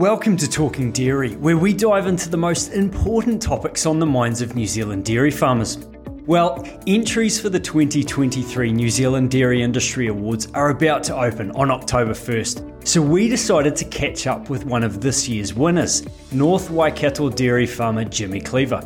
[0.00, 4.40] Welcome to Talking Dairy, where we dive into the most important topics on the minds
[4.40, 5.76] of New Zealand dairy farmers.
[6.24, 11.70] Well, entries for the 2023 New Zealand Dairy Industry Awards are about to open on
[11.70, 16.70] October 1st, so we decided to catch up with one of this year's winners, North
[16.70, 18.80] Waikato dairy farmer Jimmy Cleaver.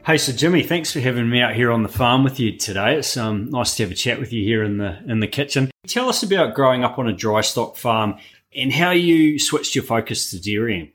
[0.05, 2.97] Hey, so Jimmy, thanks for having me out here on the farm with you today.
[2.97, 5.69] It's um, nice to have a chat with you here in the in the kitchen.
[5.87, 8.15] Tell us about growing up on a dry stock farm
[8.55, 10.91] and how you switched your focus to dairying.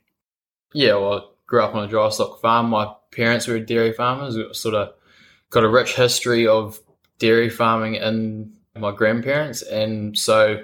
[0.73, 2.69] Yeah, well, grew up on a dry stock farm.
[2.69, 4.37] My parents were dairy farmers.
[4.57, 4.93] Sort of
[5.49, 6.79] got a rich history of
[7.17, 10.63] dairy farming in my grandparents, and so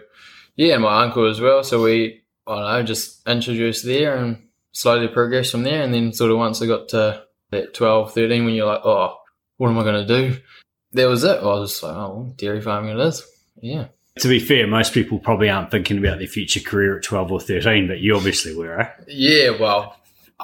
[0.56, 1.64] yeah, my uncle as well.
[1.64, 5.82] So we, I don't know, just introduced there and slowly progressed from there.
[5.82, 9.18] And then sort of once I got to that 12, 13, when you're like, oh,
[9.58, 10.38] what am I going to do?
[10.94, 11.40] That was it.
[11.40, 13.26] I was just like, oh, dairy farming it is.
[13.62, 13.88] Yeah.
[14.20, 17.40] To be fair, most people probably aren't thinking about their future career at 12 or
[17.40, 18.90] 13, but you obviously were, eh?
[19.08, 19.96] Yeah, well,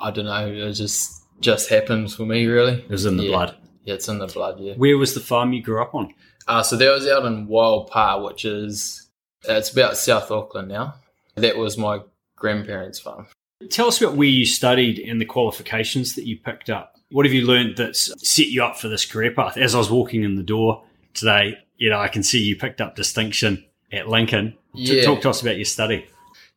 [0.01, 0.47] I don't know.
[0.47, 2.81] It just just happens for me, really.
[2.81, 3.29] It was in the yeah.
[3.29, 3.57] blood.
[3.83, 4.59] Yeah, it's in the blood.
[4.59, 4.73] Yeah.
[4.73, 6.13] Where was the farm you grew up on?
[6.47, 9.09] Uh, so that was out in Waiau Pa, which is
[9.43, 10.95] it's about South Auckland now.
[11.35, 12.01] That was my
[12.35, 13.27] grandparents' farm.
[13.69, 16.95] Tell us about where you studied and the qualifications that you picked up.
[17.11, 19.57] What have you learned that's set you up for this career path?
[19.57, 20.83] As I was walking in the door
[21.13, 24.55] today, you know, I can see you picked up distinction at Lincoln.
[24.73, 25.03] Yeah.
[25.03, 26.07] Talk to us about your study.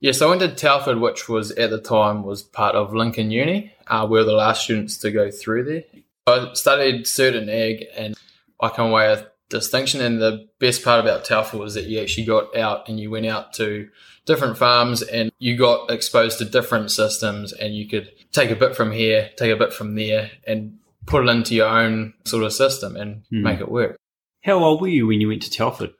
[0.02, 3.30] Yeah, so I went to Telford, which was at the time was part of Lincoln
[3.30, 3.72] Uni.
[3.86, 5.84] Uh, we were the last students to go through there.
[6.26, 8.16] I studied cert and ag, and
[8.60, 10.00] I come away with distinction.
[10.00, 13.26] And the best part about Telford was that you actually got out and you went
[13.26, 13.88] out to
[14.26, 18.74] different farms and you got exposed to different systems, and you could take a bit
[18.74, 22.52] from here, take a bit from there, and put it into your own sort of
[22.52, 23.42] system and Hmm.
[23.44, 23.96] make it work.
[24.42, 25.90] How old were you when you went to Telford?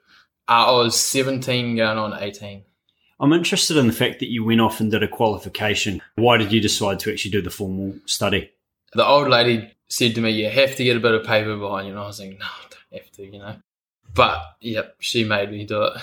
[0.49, 2.63] Uh, I was 17 going on 18.
[3.19, 6.01] I'm interested in the fact that you went off and did a qualification.
[6.15, 8.51] Why did you decide to actually do the formal study?
[8.93, 11.87] the old lady said to me, "You have to get a bit of paper behind
[11.87, 13.55] you." And I was like, "No, I don't have to," you know.
[14.13, 15.93] But yep, she made me do it.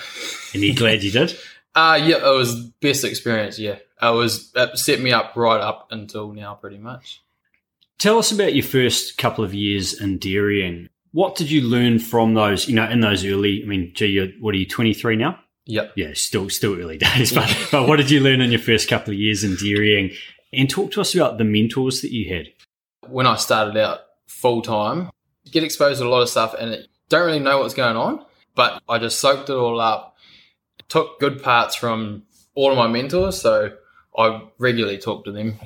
[0.53, 1.37] And you're glad you did?
[1.73, 3.57] Uh yeah, it was best experience.
[3.57, 7.23] Yeah, it was it set me up right up until now, pretty much.
[7.97, 10.89] Tell us about your first couple of years in dairying.
[11.13, 14.27] What did you learn from those, you know, in those early, I mean, gee, you're,
[14.41, 15.39] what are you, 23 now?
[15.71, 15.93] Yep.
[15.95, 17.31] Yeah, still still early days.
[17.31, 20.11] But, but what did you learn in your first couple of years in dairying?
[20.51, 22.47] And talk to us about the mentors that you had.
[23.07, 25.09] When I started out full time,
[25.49, 28.25] get exposed to a lot of stuff, and it, don't really know what's going on.
[28.53, 30.17] But I just soaked it all up.
[30.89, 33.71] Took good parts from all of my mentors, so
[34.17, 35.57] I regularly talk to them.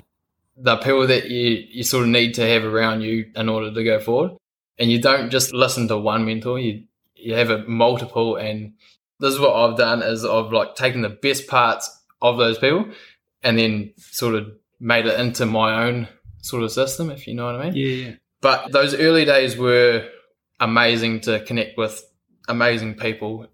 [0.56, 3.84] The people that you, you sort of need to have around you in order to
[3.84, 4.34] go forward.
[4.78, 6.84] And you don't just listen to one mentor, you
[7.16, 8.74] you have a multiple and
[9.20, 11.90] this is what I've done is I've like taken the best parts
[12.22, 12.88] of those people
[13.44, 14.48] and then sort of
[14.80, 16.08] made it into my own
[16.42, 17.76] sort of system, if you know what I mean.
[17.76, 18.14] Yeah, yeah.
[18.42, 20.08] But those early days were
[20.60, 22.04] amazing to connect with
[22.48, 23.48] amazing people.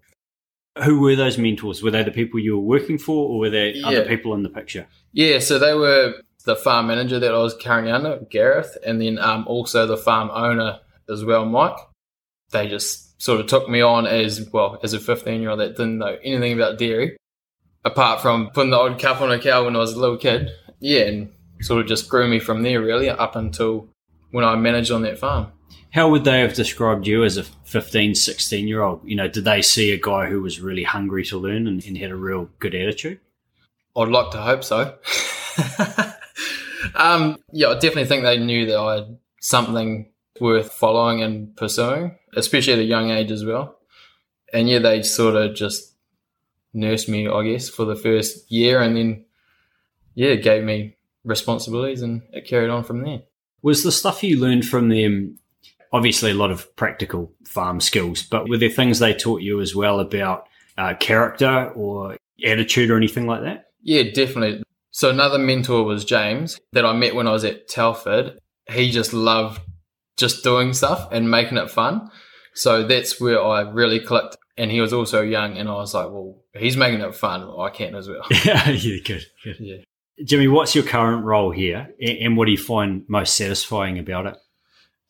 [0.82, 1.82] Who were those mentors?
[1.82, 4.48] Were they the people you were working for or were there other people in the
[4.48, 4.86] picture?
[5.12, 9.18] Yeah, so they were the farm manager that I was currently under, Gareth, and then
[9.18, 11.76] um, also the farm owner as well, Mike.
[12.52, 15.76] They just sort of took me on as well as a 15 year old that
[15.76, 17.16] didn't know anything about dairy,
[17.84, 20.50] apart from putting the odd cup on a cow when I was a little kid.
[20.80, 23.88] Yeah, and sort of just grew me from there really up until
[24.30, 25.52] when I managed on that farm.
[25.92, 29.02] How would they have described you as a 15, 16 year old?
[29.04, 31.98] You know, did they see a guy who was really hungry to learn and, and
[31.98, 33.20] had a real good attitude?
[33.94, 34.96] I'd like to hope so.
[36.94, 40.10] um, yeah, I definitely think they knew that I had something
[40.40, 43.78] worth following and pursuing, especially at a young age as well.
[44.52, 45.94] And yeah, they sort of just
[46.74, 49.24] nursed me, I guess, for the first year, and then
[50.14, 53.22] yeah, gave me responsibilities, and it carried on from there.
[53.62, 55.38] Was the stuff you learned from them
[55.92, 59.74] obviously a lot of practical farm skills, but were there things they taught you as
[59.74, 60.48] well about
[60.78, 63.66] uh, character or attitude or anything like that?
[63.82, 64.62] Yeah, definitely.
[64.90, 68.38] So another mentor was James that I met when I was at Telford.
[68.70, 69.60] He just loved
[70.16, 72.10] just doing stuff and making it fun.
[72.54, 74.36] So that's where I really clicked.
[74.56, 77.50] And he was also young, and I was like, well, he's making it fun.
[77.58, 78.26] I can as well.
[78.44, 79.56] yeah, good, good.
[79.58, 79.76] Yeah.
[80.24, 84.36] Jimmy, what's your current role here, and what do you find most satisfying about it?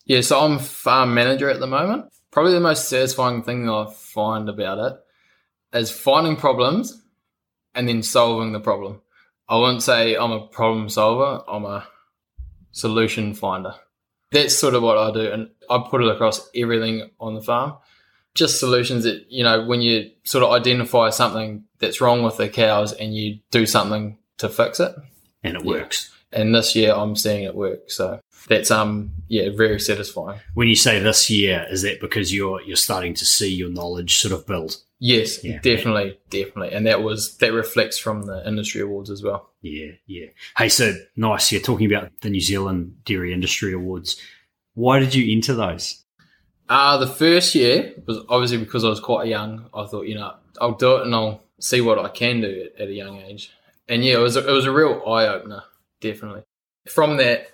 [0.05, 2.05] Yeah, so I'm farm manager at the moment.
[2.31, 7.01] Probably the most satisfying thing that I find about it is finding problems
[7.75, 9.01] and then solving the problem.
[9.47, 11.87] I wouldn't say I'm a problem solver, I'm a
[12.71, 13.75] solution finder.
[14.33, 17.75] That's sort of what I do, and I put it across everything on the farm.
[18.35, 22.49] Just solutions that, you know, when you sort of identify something that's wrong with the
[22.49, 24.95] cows and you do something to fix it.
[25.43, 26.09] And it works.
[26.31, 26.39] Yeah.
[26.39, 27.91] And this year I'm seeing it work.
[27.91, 30.39] So that's um yeah very satisfying.
[30.53, 34.17] When you say this year, is that because you're you're starting to see your knowledge
[34.17, 34.77] sort of build?
[35.05, 36.45] Yes, yeah, definitely, yeah.
[36.45, 39.49] definitely, and that was that reflects from the industry awards as well.
[39.61, 40.27] Yeah, yeah.
[40.57, 41.51] Hey, so nice.
[41.51, 44.15] You're talking about the New Zealand Dairy Industry Awards.
[44.75, 46.05] Why did you enter those?
[46.69, 49.65] Uh, the first year was obviously because I was quite young.
[49.73, 52.83] I thought, you know, I'll do it and I'll see what I can do at,
[52.83, 53.51] at a young age.
[53.89, 55.63] And yeah, it was a, it was a real eye opener,
[55.99, 56.43] definitely.
[56.87, 57.47] From that,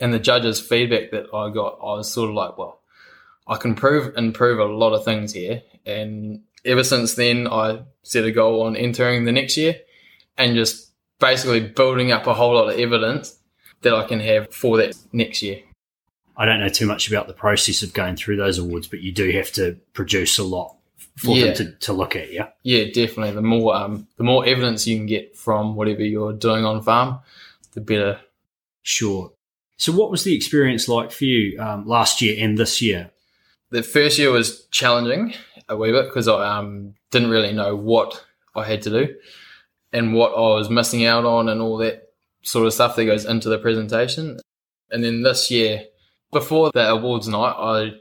[0.00, 2.82] and the judges' feedback that I got, I was sort of like, well,
[3.48, 5.62] I can prove improve a lot of things here.
[5.86, 9.76] And ever since then, I set a goal on entering the next year
[10.36, 13.38] and just basically building up a whole lot of evidence
[13.82, 15.60] that I can have for that next year.
[16.36, 19.12] I don't know too much about the process of going through those awards, but you
[19.12, 20.76] do have to produce a lot
[21.16, 21.46] for yeah.
[21.46, 22.48] them to, to look at, yeah?
[22.62, 23.32] Yeah, definitely.
[23.32, 27.18] The more um, the more evidence you can get from whatever you're doing on farm,
[27.72, 28.20] the better.
[28.82, 29.32] Sure.
[29.76, 33.10] So, what was the experience like for you um, last year and this year?
[33.70, 35.34] The first year was challenging
[35.70, 38.24] a wee bit because I um, didn't really know what
[38.54, 39.14] I had to do
[39.92, 42.12] and what I was missing out on and all that
[42.42, 44.38] sort of stuff that goes into the presentation.
[44.90, 45.84] And then this year,
[46.32, 47.92] before the awards night, I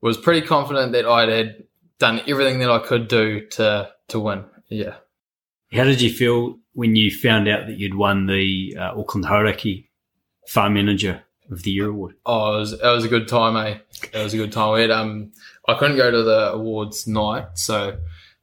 [0.00, 1.64] was pretty confident that I had
[1.98, 4.44] done everything that I could do to to win.
[4.68, 4.96] Yeah.
[5.72, 9.88] How did you feel when you found out that you'd won the uh, Auckland Hauraki
[10.46, 12.14] Farm Manager of the Year award?
[12.24, 13.78] Oh, it was, it was a good time, eh?
[14.12, 14.74] It was a good time.
[14.74, 15.32] We had, um,
[15.68, 17.98] I couldn't go to the awards night, so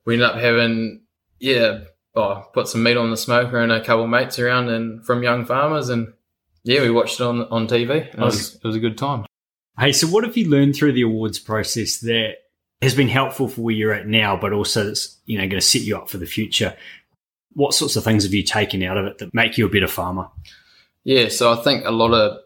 [0.06, 1.02] we ended up having,
[1.40, 1.82] yeah,
[2.16, 5.24] oh, put some meat on the smoker and a couple of mates around and from
[5.24, 6.14] young farmers, and
[6.64, 8.08] yeah, we watched it on on TV.
[8.08, 9.26] It was it was a good time.
[9.80, 12.36] Hey, so what have you learned through the awards process that
[12.82, 15.62] has been helpful for where you're at now, but also that's you know going to
[15.62, 16.76] set you up for the future?
[17.54, 19.88] What sorts of things have you taken out of it that make you a better
[19.88, 20.30] farmer?
[21.04, 22.40] Yeah, so I think a lot of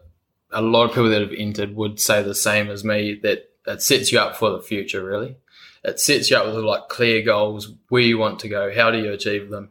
[0.50, 3.82] a lot of people that have entered would say the same as me that it
[3.82, 5.04] sets you up for the future.
[5.04, 5.36] Really,
[5.84, 8.98] it sets you up with like clear goals, where you want to go, how do
[8.98, 9.70] you achieve them,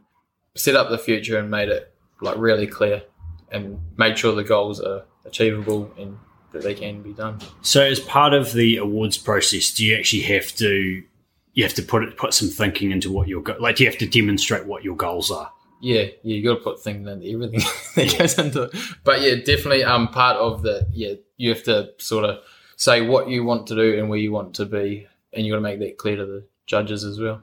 [0.54, 3.02] set up the future and made it like really clear,
[3.50, 6.18] and made sure the goals are achievable and
[6.52, 7.38] that they can be done.
[7.62, 11.02] So, as part of the awards process, do you actually have to
[11.52, 13.76] you have to put it put some thinking into what your like?
[13.76, 15.52] Do you have to demonstrate what your goals are?
[15.80, 17.60] Yeah, yeah, you got to put things into everything
[17.96, 18.76] that goes into it.
[19.04, 22.38] But yeah, definitely, um, part of the yeah, you have to sort of
[22.76, 25.56] say what you want to do and where you want to be, and you got
[25.56, 27.42] to make that clear to the judges as well.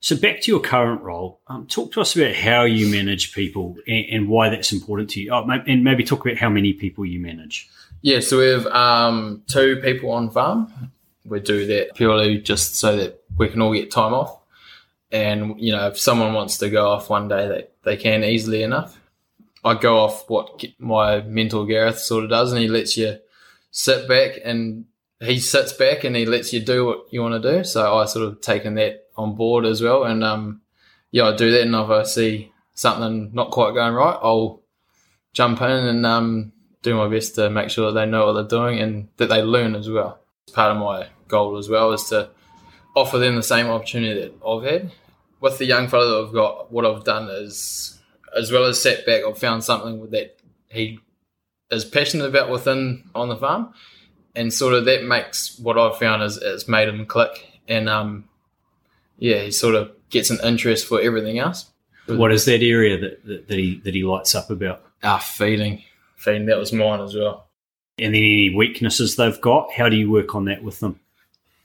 [0.00, 3.76] So back to your current role, um, talk to us about how you manage people
[3.86, 5.30] and, and, why that's important to you.
[5.32, 7.70] Oh, and maybe talk about how many people you manage.
[8.00, 10.90] Yeah, so we have um, two people on farm.
[11.24, 14.41] We do that purely just so that we can all get time off.
[15.12, 18.62] And you know, if someone wants to go off one day, they they can easily
[18.62, 18.98] enough.
[19.64, 23.18] I go off what my mentor Gareth sort of does, and he lets you
[23.70, 24.86] sit back and
[25.20, 27.62] he sits back and he lets you do what you want to do.
[27.62, 30.62] So I sort of taken that on board as well, and um,
[31.10, 31.62] yeah, I do that.
[31.62, 34.62] And if I see something not quite going right, I'll
[35.34, 36.52] jump in and um,
[36.82, 39.42] do my best to make sure that they know what they're doing and that they
[39.42, 40.18] learn as well.
[40.44, 42.30] It's part of my goal as well is to
[42.94, 44.90] offer them the same opportunity that I've had
[45.42, 47.98] with the young fellow that I've got, what I've done is,
[48.34, 51.00] as well as setback, I've found something that he
[51.70, 53.74] is passionate about within on the farm,
[54.34, 58.28] and sort of that makes what I've found is it's made him click, and um,
[59.18, 61.70] yeah, he sort of gets an interest for everything else.
[62.06, 64.82] What is that area that, that, that he that he lights up about?
[65.02, 65.82] Ah, feeding,
[66.16, 66.46] feeding.
[66.46, 67.48] That was mine as well.
[67.98, 70.98] And then any weaknesses they've got, how do you work on that with them?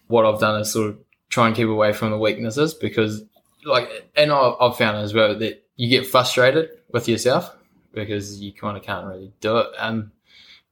[0.08, 0.98] What I've done is sort of
[1.30, 3.24] try and keep away from the weaknesses because,
[3.66, 7.56] like, and I've found as well that you get frustrated with yourself
[7.94, 9.68] because you kind of can't really do it.
[9.78, 10.12] Um,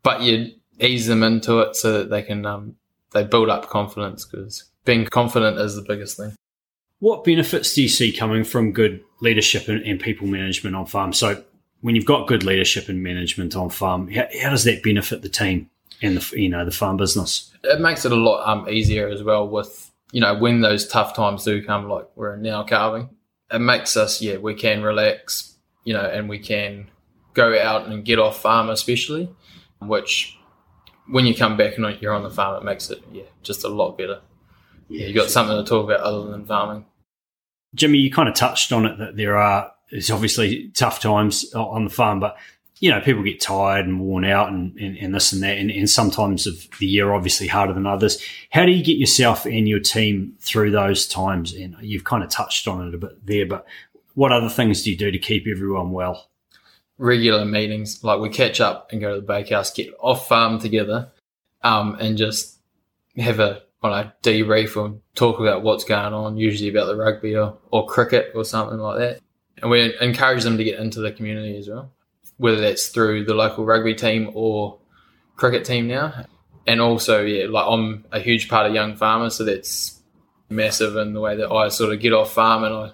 [0.04, 2.76] but you ease them into it so that they can um,
[3.12, 6.36] they build up confidence because being confident is the biggest thing.
[7.00, 11.14] What benefits do you see coming from good leadership and, and people management on farm?
[11.14, 11.44] So
[11.82, 15.30] when you've got good leadership and management on farm, how, how, does that benefit the
[15.30, 15.70] team
[16.02, 17.52] and the you know the farm business?
[17.64, 21.16] It makes it a lot um, easier as well with you know when those tough
[21.16, 23.10] times do come, like we're now calving.
[23.52, 26.90] It makes us yeah we can relax, you know, and we can
[27.34, 29.30] go out and get off farm, especially,
[29.82, 30.38] which
[31.08, 33.70] when you come back and you're on the farm, it makes it yeah just a
[33.70, 34.22] lot better.
[34.88, 36.86] Yeah, you got something to talk about other than farming.
[37.74, 41.86] Jimmy, you kind of touched on it that there are it's obviously tough times on
[41.86, 42.38] the farm, but
[42.80, 45.72] you know people get tired and worn out and, and, and this and that, and,
[45.72, 48.22] and sometimes of the year obviously harder than others.
[48.52, 51.54] How do you get yourself and your team through those times?
[51.54, 53.66] And you've kind of touched on it a bit there, but
[54.14, 56.30] what other things do you do to keep everyone well?
[56.98, 58.04] regular meetings.
[58.04, 61.10] Like we catch up and go to the bakehouse, get off farm together,
[61.64, 62.60] um, and just
[63.18, 67.36] have a on a debrief or talk about what's going on, usually about the rugby
[67.36, 69.20] or, or cricket or something like that.
[69.62, 71.92] And we encourage them to get into the community as well,
[72.38, 74.80] whether that's through the local rugby team or
[75.36, 76.26] cricket team now.
[76.68, 80.02] And also, yeah, like I'm a huge part of Young Farmers, so that's
[80.50, 82.92] massive in the way that I sort of get off farm and I,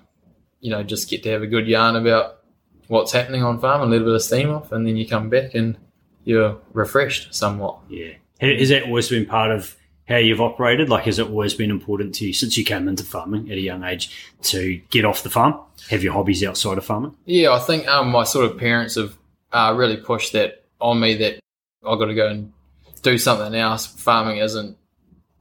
[0.59, 2.39] you know, just get to have a good yarn about
[2.87, 5.55] what's happening on farm, a little bit of steam off, and then you come back
[5.55, 5.77] and
[6.25, 7.79] you're refreshed somewhat.
[7.89, 8.13] Yeah.
[8.39, 10.89] Has that always been part of how you've operated?
[10.89, 13.61] Like, has it always been important to you since you came into farming at a
[13.61, 17.15] young age to get off the farm, have your hobbies outside of farming?
[17.25, 19.17] Yeah, I think um, my sort of parents have
[19.51, 21.39] uh, really pushed that on me that
[21.85, 22.53] I've got to go and
[23.01, 23.85] do something else.
[23.87, 24.77] Farming isn't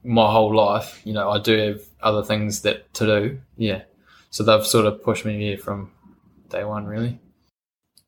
[0.03, 1.01] my whole life.
[1.03, 3.39] You know, I do have other things that to do.
[3.57, 3.83] Yeah.
[4.29, 5.91] So they've sort of pushed me here from
[6.49, 7.19] day one, really.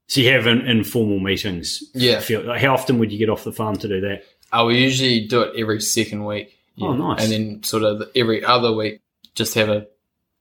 [0.07, 1.83] So you have in, informal meetings.
[1.93, 2.19] Yeah.
[2.19, 4.24] Feel, how often would you get off the farm to do that?
[4.51, 6.57] I will usually do it every second week.
[6.75, 6.89] Yeah.
[6.89, 7.24] Oh, nice.
[7.24, 9.01] And then sort of every other week,
[9.36, 9.88] just have a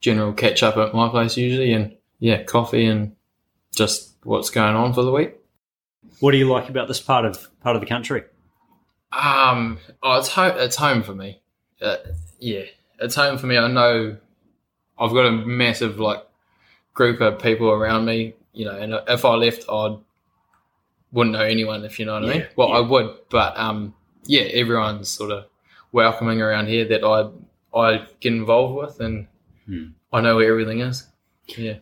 [0.00, 3.16] general catch up at my place usually, and yeah, coffee and
[3.74, 5.34] just what's going on for the week.
[6.20, 8.22] What do you like about this part of part of the country?
[9.12, 10.54] Um, oh, it's home.
[10.56, 11.40] It's home for me.
[11.80, 11.96] Uh,
[12.38, 12.64] yeah,
[13.00, 13.58] it's home for me.
[13.58, 14.16] I know
[14.98, 16.26] I've got a massive like
[16.94, 19.96] group of people around me you know, and if I left, I
[21.12, 22.46] wouldn't know anyone, if you know what yeah, I mean.
[22.56, 22.74] Well, yeah.
[22.76, 25.46] I would, but um, yeah, everyone's sort of
[25.90, 27.30] welcoming around here that I
[27.78, 29.26] I get involved with, and
[29.66, 29.86] hmm.
[30.12, 31.06] I know where everything is.
[31.46, 31.76] Yeah,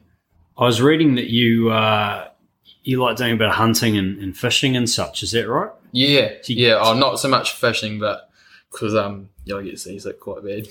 [0.56, 2.28] I was reading that you uh,
[2.82, 5.22] you like doing a bit of hunting and, and fishing and such.
[5.22, 5.70] Is that right?
[5.92, 6.78] Yeah, so yeah.
[6.80, 8.30] Oh, not so much fishing, but
[8.70, 10.68] because um, yeah, I get seasick quite bad.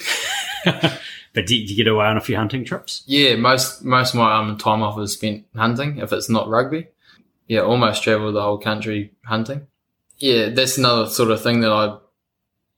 [1.33, 3.03] but do you get away on a few hunting trips?
[3.05, 5.97] Yeah, most most of my um, time off is spent hunting.
[5.97, 6.87] If it's not rugby,
[7.47, 9.67] yeah, almost travel the whole country hunting.
[10.17, 11.97] Yeah, that's another sort of thing that I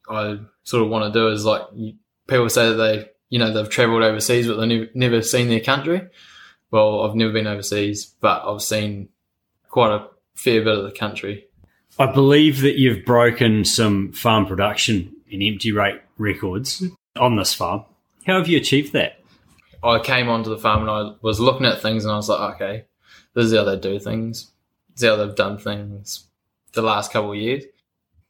[0.10, 1.64] I sort of want to do is like
[2.28, 5.60] people say that they you know they've travelled overseas but they've never, never seen their
[5.60, 6.02] country.
[6.72, 9.10] Well, I've never been overseas, but I've seen
[9.72, 11.46] quite a fair bit of the country.
[11.98, 16.84] I believe that you've broken some farm production and empty rate records
[17.16, 17.86] on this farm.
[18.26, 19.20] How have you achieved that?
[19.84, 22.56] I came onto the farm and I was looking at things and I was like,
[22.56, 22.86] okay,
[23.34, 24.52] this is how they do things.
[24.92, 26.28] This is how they've done things
[26.74, 27.64] the last couple of years.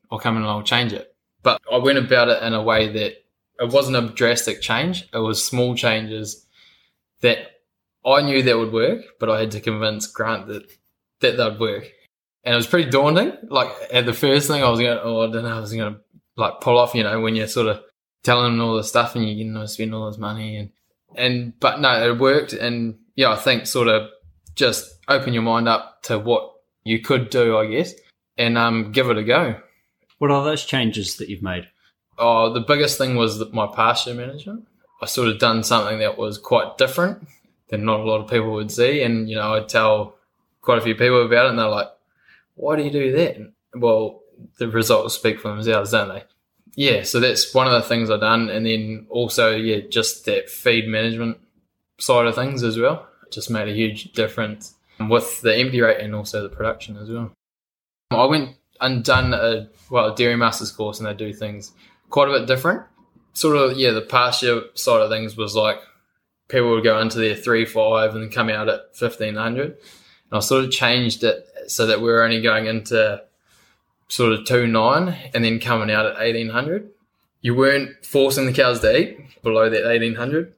[0.10, 1.13] I'll come in and I'll change it.
[1.43, 3.24] But I went about it in a way that
[3.60, 5.07] it wasn't a drastic change.
[5.13, 6.45] It was small changes
[7.21, 7.62] that
[8.05, 10.71] I knew that would work, but I had to convince Grant that,
[11.21, 11.91] that they'd work.
[12.43, 13.33] And it was pretty daunting.
[13.49, 15.93] Like at the first thing I was going, oh, I don't know, I was going
[15.93, 15.99] to
[16.35, 17.81] like pull off, you know, when you're sort of
[18.23, 20.69] telling them all the stuff and you're going to spend all this money and
[21.15, 24.09] and but no, it worked and yeah, I think sort of
[24.55, 26.51] just open your mind up to what
[26.83, 27.93] you could do, I guess,
[28.37, 29.59] and um, give it a go.
[30.17, 31.67] What are those changes that you've made?
[32.17, 34.67] Oh, the biggest thing was my pasture management.
[35.01, 37.27] I sort of done something that was quite different
[37.69, 40.15] than not a lot of people would see, and you know, I'd tell
[40.62, 41.89] quite a few people about it, and they're like,
[42.56, 44.22] "Why do you do that?" Well,
[44.58, 46.24] the results speak for themselves, don't they?
[46.75, 48.50] yeah, so that's one of the things I've done.
[48.50, 51.38] And then also, yeah, just that feed management
[52.00, 53.08] side of things as well.
[53.25, 57.10] It just made a huge difference with the empty rate and also the production as
[57.10, 57.32] well.
[58.12, 61.74] I went and done a, well, a Dairy Masters course and they do things
[62.10, 62.84] quite a bit different.
[63.34, 65.80] Sort of, yeah, the pasture side of things was like
[66.50, 69.77] people would go into their 3 5 and come out at 1500.
[70.31, 73.21] And I sort of changed it so that we we're only going into
[74.07, 76.89] sort of two nine, and then coming out at eighteen hundred.
[77.41, 80.53] You weren't forcing the cows to eat below that eighteen hundred.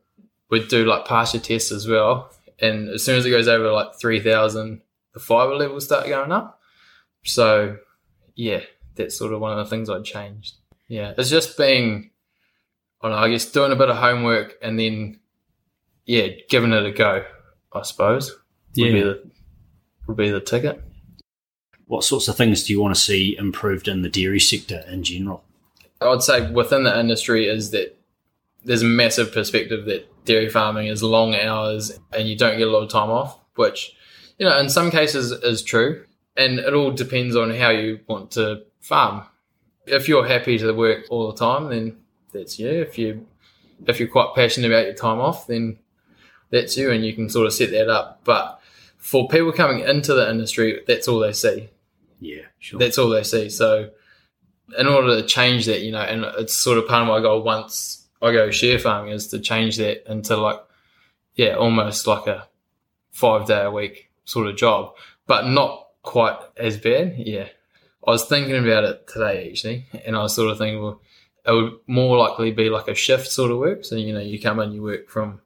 [0.49, 3.95] We'd do like pasture tests as well, and as soon as it goes over like
[3.95, 4.81] three thousand,
[5.13, 6.59] the fiber levels start going up.
[7.23, 7.77] So,
[8.35, 8.61] yeah,
[8.95, 10.55] that's sort of one of the things I changed.
[10.89, 12.11] Yeah, it's just being,
[13.01, 15.19] I don't know, I guess doing a bit of homework and then,
[16.05, 17.23] yeah, giving it a go.
[17.71, 18.35] I suppose
[18.73, 18.91] Yeah.
[18.91, 19.23] the
[20.07, 20.83] would be the ticket.
[21.85, 25.03] What sorts of things do you want to see improved in the dairy sector in
[25.03, 25.43] general?
[26.01, 27.97] I'd say within the industry is that
[28.65, 32.71] there's a massive perspective that dairy farming is long hours and you don't get a
[32.71, 33.95] lot of time off, which,
[34.37, 36.05] you know, in some cases is true.
[36.35, 39.23] And it all depends on how you want to farm.
[39.85, 41.97] If you're happy to work all the time, then
[42.31, 42.69] that's you.
[42.69, 43.27] If you
[43.85, 45.77] if you're quite passionate about your time off, then
[46.49, 48.21] that's you and you can sort of set that up.
[48.23, 48.59] But
[49.03, 51.69] for people coming into the industry, that's all they see
[52.21, 52.79] Yeah, sure.
[52.79, 53.49] that's all they see.
[53.49, 53.89] So,
[54.79, 57.43] in order to change that, you know, and it's sort of part of my goal
[57.43, 60.57] once I go share farming is to change that into like,
[61.35, 62.47] yeah, almost like a
[63.11, 64.93] five day a week sort of job,
[65.27, 67.15] but not quite as bad.
[67.17, 67.49] Yeah.
[68.07, 71.01] I was thinking about it today actually, and I was sort of thinking, well,
[71.45, 73.83] it would more likely be like a shift sort of work.
[73.83, 75.41] So, you know, you come in, you work from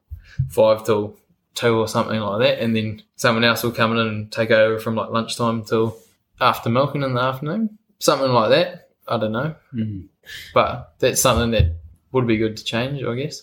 [0.48, 1.16] five till
[1.54, 4.78] two or something like that, and then someone else will come in and take over
[4.78, 5.98] from like lunchtime till
[6.40, 8.90] after milking in the afternoon, something like that.
[9.08, 10.08] I don't know, Mhm.
[10.54, 11.76] but that's something that
[12.12, 13.42] would be good to change, I guess.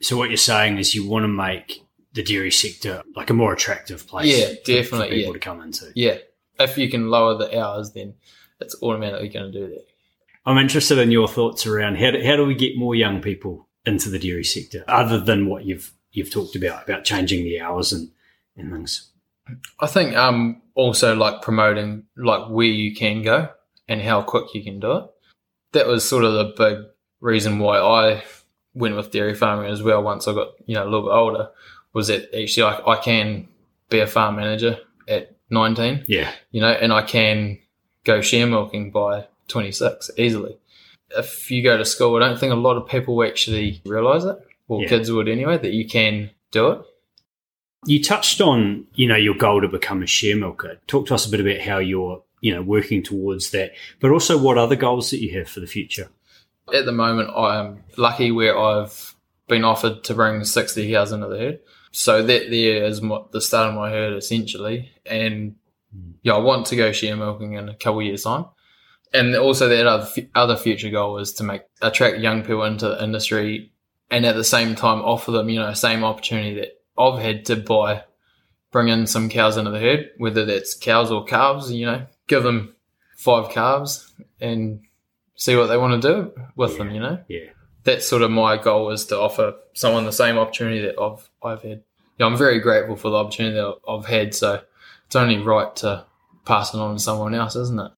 [0.00, 3.52] So what you're saying is you want to make the dairy sector like a more
[3.52, 4.26] attractive place.
[4.28, 5.38] Yeah, for- for definitely, people yeah.
[5.38, 5.92] to come into.
[5.94, 6.18] Yeah,
[6.58, 8.14] if you can lower the hours, then
[8.60, 9.86] it's automatically going to do that.
[10.46, 13.68] I'm interested in your thoughts around how do, how do we get more young people
[13.84, 17.92] into the dairy sector, other than what you've you've talked about about changing the hours
[17.92, 18.10] and
[18.56, 19.10] and things.
[19.80, 23.48] I think um also like promoting like where you can go
[23.88, 25.04] and how quick you can do it.
[25.72, 26.86] That was sort of the big
[27.20, 28.22] reason why I
[28.74, 30.02] went with dairy farming as well.
[30.02, 31.50] Once I got you know a little bit older,
[31.92, 33.48] was that actually I, I can
[33.88, 37.58] be a farm manager at 19, Yeah, you know, and I can
[38.04, 40.56] go share milking by 26 easily.
[41.10, 44.38] If you go to school, I don't think a lot of people actually realise it,
[44.70, 44.88] or Yeah.
[44.88, 46.80] kids would anyway, that you can do it.
[47.86, 50.78] you touched on you know your goal to become a share milker.
[50.86, 54.36] Talk to us a bit about how you're you know working towards that, but also
[54.36, 56.08] what other goals that you have for the future.
[56.74, 59.14] At the moment, I'm lucky where I've
[59.48, 61.60] been offered to bring 60 cows into the herd.
[61.92, 64.90] So that there is my, the start of my herd essentially.
[65.04, 65.56] And
[65.92, 66.12] hmm.
[66.22, 68.46] yeah, I want to go share milking in a couple of years time.
[69.12, 73.02] And also that other, other future goal is to make, attract young people into the
[73.02, 73.72] industry
[74.10, 77.56] and at the same time offer them, you know, same opportunity that I've had to
[77.56, 78.04] buy,
[78.70, 82.42] bring in some cows into the herd, whether that's cows or calves, you know, give
[82.42, 82.74] them
[83.16, 84.80] five calves and
[85.34, 87.22] see what they want to do with them, you know?
[87.28, 87.50] Yeah,
[87.84, 91.62] That's sort of my goal is to offer someone the same opportunity that I've I've
[91.62, 91.82] had.
[92.18, 94.62] Yeah, I'm very grateful for the opportunity that I've had, so
[95.06, 96.04] it's only right to
[96.44, 97.92] pass it on to someone else, isn't it?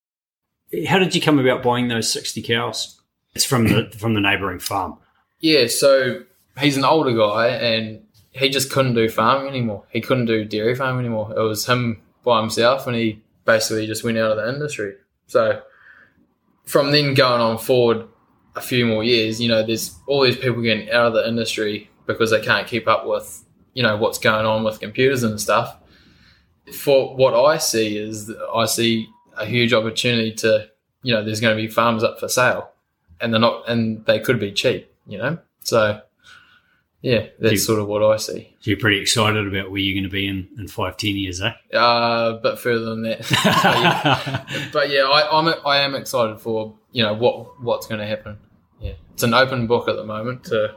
[0.89, 3.01] how did you come about buying those sixty cows?
[3.35, 4.99] It's from the from the neighbouring farm.
[5.43, 6.23] Yeah, so
[6.59, 9.85] he's an older guy and he just couldn't do farming anymore.
[9.91, 11.35] He couldn't do dairy farming anymore.
[11.37, 14.95] It was him by himself and he basically just went out of the industry.
[15.27, 15.61] So
[16.65, 18.07] from then going on forward
[18.55, 21.91] a few more years, you know, there's all these people getting out of the industry
[22.07, 25.77] because they can't keep up with, you know, what's going on with computers and stuff.
[26.73, 30.69] For what I see is I see a huge opportunity to,
[31.03, 32.71] you know, there's going to be farms up for sale
[33.21, 35.39] and they're not, and they could be cheap, you know?
[35.65, 36.01] So,
[37.01, 38.55] yeah, that's You- sort of what I see.
[38.61, 41.41] So you're pretty excited about where you're going to be in, in five, ten years,
[41.41, 41.53] eh?
[41.75, 43.19] Uh, a bit further than that.
[43.45, 48.01] but yeah, but yeah I, I'm, I am excited for, you know, what, what's going
[48.01, 48.39] to happen.
[48.81, 48.93] Yeah.
[49.15, 50.75] It's an open book at the moment to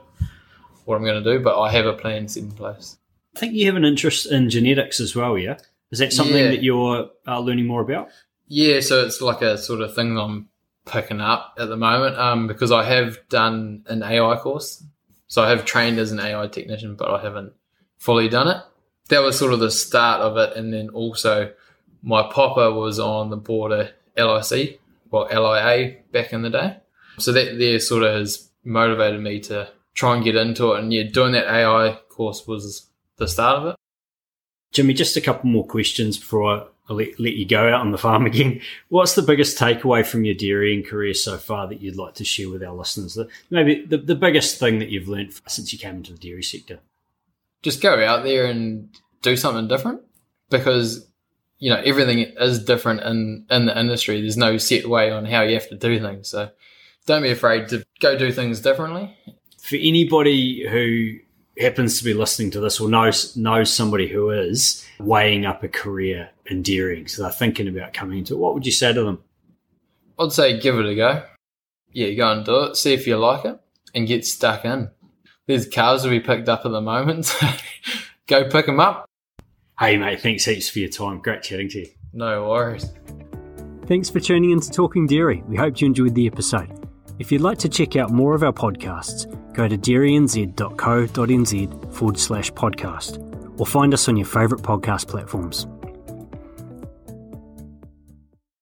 [0.85, 2.97] what I'm going to do, but I have a plan set in place.
[3.35, 5.57] I think you have an interest in genetics as well, yeah?
[5.91, 6.47] Is that something Yeah.
[6.51, 8.09] that you're uh, learning more about?
[8.47, 10.49] Yeah, so it's like a sort of thing I'm
[10.86, 14.84] picking up at the moment um, because I have done an AI course.
[15.28, 17.54] So I have trained as an AI technician, but I haven't
[17.98, 18.58] fully done it.
[19.10, 20.56] That was sort of the start of it.
[20.56, 21.52] And then also,
[22.02, 26.78] my popper was on the border LIC, well, LIA back in the day.
[27.17, 30.80] So that there sort of has motivated me to try and get into it.
[30.80, 33.76] And yeah, doing that AI course was the start of it.
[34.71, 37.98] Jimmy, just a couple more questions before I let, let you go out on the
[37.98, 38.62] farm again.
[38.89, 42.50] What's the biggest takeaway from your dairying career so far that you'd like to share
[42.50, 43.17] with our listeners?
[43.50, 46.80] Maybe the, the biggest thing that you've learned since you came into the dairy sector?
[47.65, 48.89] just go out there and
[49.24, 50.02] do something different
[50.52, 51.06] because
[51.58, 54.21] you know, everything is different in, in the industry.
[54.21, 56.30] There's no set way on how you have to do things.
[56.30, 56.52] So
[57.08, 59.17] don't be afraid to go do things differently.
[59.62, 61.24] For anybody who
[61.60, 65.68] happens to be listening to this or knows knows somebody who is weighing up a
[65.68, 69.04] career in dairying, so they're thinking about coming into it, what would you say to
[69.04, 69.24] them?
[70.20, 71.24] I'd say give it a go.
[71.91, 72.76] Yeah, go and do it.
[72.76, 73.60] See if you like it,
[73.94, 74.89] and get stuck in.
[75.48, 77.26] There's cows to be picked up at the moment.
[77.26, 77.48] So
[78.28, 79.10] go pick them up.
[79.80, 81.20] Hey, mate, thanks heaps for your time.
[81.20, 81.88] Great chatting to you.
[82.13, 82.94] No worries.
[83.88, 85.44] Thanks for tuning in to Talking Dairy.
[85.48, 86.85] We hope you enjoyed the episode.
[87.17, 92.51] If you'd like to check out more of our podcasts, go to dairynz.co.nz forward slash
[92.51, 95.65] podcast or find us on your favourite podcast platforms.